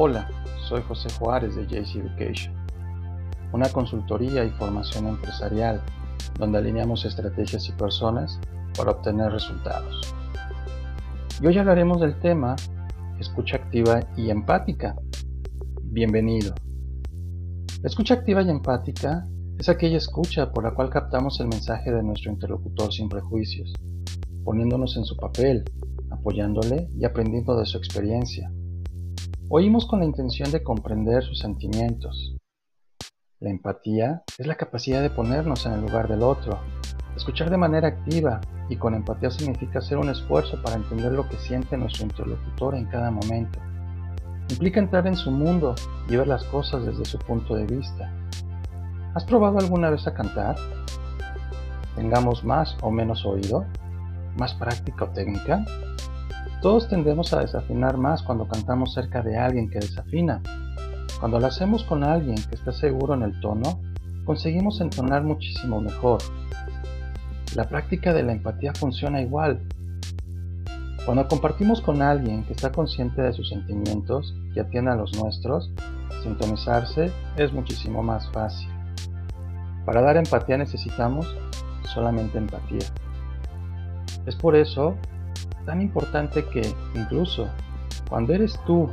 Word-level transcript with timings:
Hola, 0.00 0.30
soy 0.68 0.80
José 0.82 1.08
Juárez 1.18 1.56
de 1.56 1.66
JC 1.66 1.96
Education, 1.96 2.54
una 3.52 3.68
consultoría 3.68 4.44
y 4.44 4.50
formación 4.50 5.08
empresarial 5.08 5.82
donde 6.38 6.58
alineamos 6.58 7.04
estrategias 7.04 7.68
y 7.68 7.72
personas 7.72 8.38
para 8.76 8.92
obtener 8.92 9.32
resultados. 9.32 10.14
Y 11.42 11.48
hoy 11.48 11.58
hablaremos 11.58 12.00
del 12.00 12.16
tema 12.20 12.54
escucha 13.18 13.56
activa 13.56 13.98
y 14.16 14.30
empática. 14.30 14.94
Bienvenido. 15.82 16.54
La 17.82 17.88
escucha 17.88 18.14
activa 18.14 18.42
y 18.42 18.50
empática 18.50 19.26
es 19.58 19.68
aquella 19.68 19.96
escucha 19.96 20.52
por 20.52 20.62
la 20.62 20.76
cual 20.76 20.90
captamos 20.90 21.40
el 21.40 21.48
mensaje 21.48 21.90
de 21.90 22.04
nuestro 22.04 22.30
interlocutor 22.30 22.92
sin 22.92 23.08
prejuicios, 23.08 23.72
poniéndonos 24.44 24.96
en 24.96 25.04
su 25.04 25.16
papel, 25.16 25.64
apoyándole 26.12 26.88
y 26.96 27.04
aprendiendo 27.04 27.58
de 27.58 27.66
su 27.66 27.78
experiencia. 27.78 28.48
Oímos 29.50 29.86
con 29.86 30.00
la 30.00 30.04
intención 30.04 30.50
de 30.50 30.62
comprender 30.62 31.24
sus 31.24 31.38
sentimientos. 31.38 32.36
La 33.40 33.48
empatía 33.48 34.22
es 34.36 34.46
la 34.46 34.56
capacidad 34.56 35.00
de 35.00 35.08
ponernos 35.08 35.64
en 35.64 35.72
el 35.72 35.80
lugar 35.80 36.06
del 36.06 36.22
otro. 36.22 36.58
Escuchar 37.16 37.48
de 37.48 37.56
manera 37.56 37.88
activa 37.88 38.42
y 38.68 38.76
con 38.76 38.94
empatía 38.94 39.30
significa 39.30 39.78
hacer 39.78 39.96
un 39.96 40.10
esfuerzo 40.10 40.62
para 40.62 40.76
entender 40.76 41.12
lo 41.12 41.26
que 41.26 41.38
siente 41.38 41.78
nuestro 41.78 42.04
interlocutor 42.04 42.74
en 42.74 42.90
cada 42.90 43.10
momento. 43.10 43.58
Implica 44.50 44.80
entrar 44.80 45.06
en 45.06 45.16
su 45.16 45.30
mundo 45.30 45.74
y 46.10 46.16
ver 46.16 46.26
las 46.26 46.44
cosas 46.44 46.84
desde 46.84 47.06
su 47.06 47.18
punto 47.18 47.54
de 47.54 47.64
vista. 47.64 48.12
¿Has 49.14 49.24
probado 49.24 49.60
alguna 49.60 49.88
vez 49.88 50.06
a 50.06 50.12
cantar? 50.12 50.56
¿Tengamos 51.96 52.44
más 52.44 52.76
o 52.82 52.90
menos 52.90 53.24
oído? 53.24 53.64
¿Más 54.36 54.52
práctica 54.52 55.06
o 55.06 55.08
técnica? 55.08 55.64
Todos 56.60 56.88
tendemos 56.88 57.32
a 57.32 57.40
desafinar 57.40 57.96
más 57.98 58.22
cuando 58.22 58.48
cantamos 58.48 58.92
cerca 58.92 59.22
de 59.22 59.38
alguien 59.38 59.70
que 59.70 59.78
desafina. 59.78 60.42
Cuando 61.20 61.38
lo 61.38 61.46
hacemos 61.46 61.84
con 61.84 62.04
alguien 62.04 62.36
que 62.36 62.54
está 62.54 62.72
seguro 62.72 63.14
en 63.14 63.22
el 63.22 63.40
tono, 63.40 63.80
conseguimos 64.24 64.80
entonar 64.80 65.22
muchísimo 65.22 65.80
mejor. 65.80 66.18
La 67.54 67.68
práctica 67.68 68.12
de 68.12 68.22
la 68.22 68.32
empatía 68.32 68.72
funciona 68.74 69.20
igual. 69.20 69.62
Cuando 71.06 71.26
compartimos 71.26 71.80
con 71.80 72.02
alguien 72.02 72.44
que 72.44 72.52
está 72.52 72.70
consciente 72.70 73.22
de 73.22 73.32
sus 73.32 73.48
sentimientos 73.48 74.34
y 74.54 74.60
atiende 74.60 74.90
a 74.90 74.96
los 74.96 75.16
nuestros, 75.18 75.70
sintonizarse 76.22 77.10
es 77.36 77.52
muchísimo 77.52 78.02
más 78.02 78.28
fácil. 78.30 78.68
Para 79.86 80.02
dar 80.02 80.18
empatía 80.18 80.58
necesitamos 80.58 81.26
solamente 81.94 82.36
empatía. 82.36 82.86
Es 84.26 84.36
por 84.36 84.54
eso 84.54 84.96
tan 85.64 85.80
importante 85.82 86.44
que 86.46 86.62
incluso 86.94 87.48
cuando 88.08 88.32
eres 88.32 88.58
tú 88.66 88.88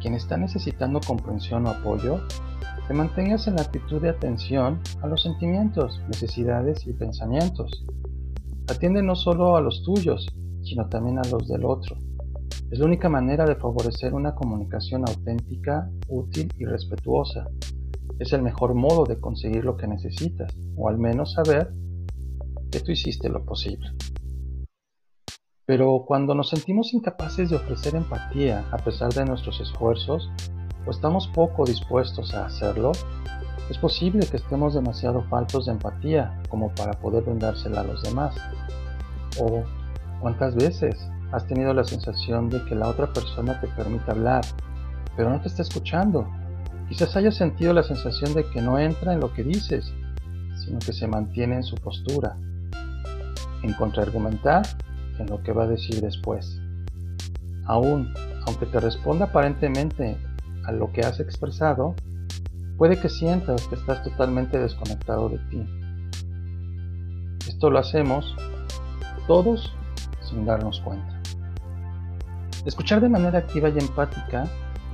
quien 0.00 0.14
está 0.14 0.36
necesitando 0.36 1.00
comprensión 1.00 1.66
o 1.66 1.70
apoyo, 1.70 2.20
te 2.86 2.92
mantengas 2.92 3.48
en 3.48 3.56
la 3.56 3.62
actitud 3.62 4.00
de 4.02 4.10
atención 4.10 4.80
a 5.02 5.06
los 5.06 5.22
sentimientos, 5.22 6.00
necesidades 6.08 6.86
y 6.86 6.92
pensamientos. 6.92 7.84
Atiende 8.68 9.02
no 9.02 9.14
solo 9.16 9.56
a 9.56 9.62
los 9.62 9.82
tuyos, 9.82 10.26
sino 10.62 10.88
también 10.88 11.18
a 11.18 11.28
los 11.30 11.48
del 11.48 11.64
otro. 11.64 11.96
Es 12.70 12.78
la 12.78 12.86
única 12.86 13.08
manera 13.08 13.46
de 13.46 13.56
favorecer 13.56 14.14
una 14.14 14.34
comunicación 14.34 15.08
auténtica, 15.08 15.90
útil 16.08 16.52
y 16.58 16.64
respetuosa. 16.64 17.48
Es 18.18 18.32
el 18.32 18.42
mejor 18.42 18.74
modo 18.74 19.04
de 19.04 19.20
conseguir 19.20 19.64
lo 19.64 19.76
que 19.76 19.86
necesitas, 19.86 20.52
o 20.76 20.88
al 20.88 20.98
menos 20.98 21.32
saber 21.32 21.72
que 22.70 22.80
tú 22.80 22.92
hiciste 22.92 23.28
lo 23.28 23.44
posible. 23.44 23.90
Pero 25.66 26.04
cuando 26.06 26.34
nos 26.34 26.50
sentimos 26.50 26.92
incapaces 26.92 27.48
de 27.48 27.56
ofrecer 27.56 27.94
empatía 27.94 28.64
a 28.70 28.76
pesar 28.76 29.12
de 29.14 29.24
nuestros 29.24 29.60
esfuerzos, 29.60 30.30
o 30.86 30.90
estamos 30.90 31.28
poco 31.28 31.64
dispuestos 31.64 32.34
a 32.34 32.46
hacerlo, 32.46 32.92
es 33.70 33.78
posible 33.78 34.26
que 34.26 34.36
estemos 34.36 34.74
demasiado 34.74 35.22
faltos 35.30 35.66
de 35.66 35.72
empatía 35.72 36.38
como 36.50 36.74
para 36.74 36.92
poder 36.92 37.24
brindársela 37.24 37.80
a 37.80 37.84
los 37.84 38.02
demás. 38.02 38.34
O 39.40 39.64
cuántas 40.20 40.54
veces 40.54 41.08
has 41.32 41.46
tenido 41.46 41.72
la 41.72 41.84
sensación 41.84 42.50
de 42.50 42.62
que 42.66 42.74
la 42.74 42.88
otra 42.88 43.10
persona 43.10 43.58
te 43.60 43.68
permite 43.68 44.10
hablar, 44.10 44.44
pero 45.16 45.30
no 45.30 45.40
te 45.40 45.48
está 45.48 45.62
escuchando. 45.62 46.28
Quizás 46.90 47.16
hayas 47.16 47.36
sentido 47.36 47.72
la 47.72 47.82
sensación 47.82 48.34
de 48.34 48.44
que 48.50 48.60
no 48.60 48.78
entra 48.78 49.14
en 49.14 49.20
lo 49.20 49.32
que 49.32 49.42
dices, 49.42 49.90
sino 50.56 50.78
que 50.78 50.92
se 50.92 51.06
mantiene 51.06 51.56
en 51.56 51.62
su 51.62 51.76
postura. 51.76 52.36
En 53.62 53.72
contraargumentar, 53.72 54.66
en 55.18 55.26
lo 55.26 55.42
que 55.42 55.52
va 55.52 55.64
a 55.64 55.68
decir 55.68 56.00
después. 56.00 56.60
Aún, 57.66 58.12
aunque 58.46 58.66
te 58.66 58.80
responda 58.80 59.26
aparentemente 59.26 60.16
a 60.64 60.72
lo 60.72 60.92
que 60.92 61.02
has 61.02 61.20
expresado, 61.20 61.94
puede 62.76 62.98
que 62.98 63.08
sientas 63.08 63.66
que 63.68 63.76
estás 63.76 64.02
totalmente 64.02 64.58
desconectado 64.58 65.28
de 65.28 65.38
ti. 65.50 65.66
Esto 67.48 67.70
lo 67.70 67.78
hacemos 67.78 68.34
todos 69.26 69.72
sin 70.22 70.44
darnos 70.44 70.80
cuenta. 70.80 71.20
Escuchar 72.64 73.00
de 73.00 73.08
manera 73.08 73.38
activa 73.38 73.68
y 73.68 73.78
empática 73.78 74.46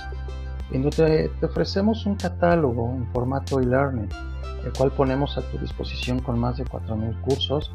en 0.70 0.82
donde 0.82 1.28
te 1.40 1.46
ofrecemos 1.46 2.06
un 2.06 2.14
catálogo 2.14 2.94
en 2.94 3.04
formato 3.12 3.60
e-learning, 3.60 4.08
el 4.64 4.72
cual 4.72 4.90
ponemos 4.92 5.36
a 5.36 5.42
tu 5.50 5.58
disposición 5.58 6.20
con 6.20 6.38
más 6.38 6.56
de 6.56 6.64
4.000 6.64 7.20
cursos 7.20 7.70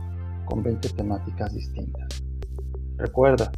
con 0.45 0.63
20 0.63 0.89
temáticas 0.89 1.53
distintas. 1.53 2.23
Recuerda, 2.97 3.51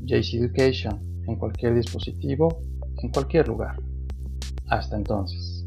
JC 0.00 0.34
Education 0.34 1.13
en 1.26 1.36
cualquier 1.36 1.74
dispositivo, 1.74 2.60
en 3.02 3.10
cualquier 3.10 3.48
lugar. 3.48 3.76
Hasta 4.68 4.96
entonces. 4.96 5.64